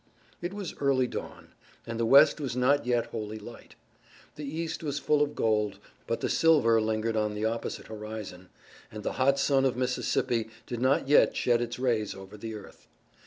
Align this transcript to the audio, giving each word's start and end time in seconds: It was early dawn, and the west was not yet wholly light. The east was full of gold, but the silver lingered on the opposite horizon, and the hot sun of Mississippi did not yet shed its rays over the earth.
It 0.41 0.51
was 0.51 0.73
early 0.79 1.05
dawn, 1.05 1.53
and 1.85 1.99
the 1.99 2.07
west 2.07 2.41
was 2.41 2.55
not 2.57 2.87
yet 2.87 3.05
wholly 3.11 3.37
light. 3.37 3.75
The 4.35 4.43
east 4.43 4.81
was 4.81 4.97
full 4.97 5.21
of 5.21 5.35
gold, 5.35 5.77
but 6.07 6.21
the 6.21 6.27
silver 6.27 6.81
lingered 6.81 7.15
on 7.15 7.35
the 7.35 7.45
opposite 7.45 7.85
horizon, 7.85 8.49
and 8.91 9.03
the 9.03 9.11
hot 9.21 9.37
sun 9.37 9.63
of 9.63 9.77
Mississippi 9.77 10.49
did 10.65 10.81
not 10.81 11.07
yet 11.07 11.35
shed 11.37 11.61
its 11.61 11.77
rays 11.77 12.15
over 12.15 12.35
the 12.35 12.55
earth. 12.55 12.87